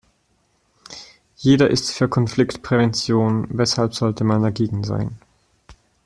[1.35, 5.19] Jeder ist für Konfliktprävention, weshalb sollte man dagegen sein?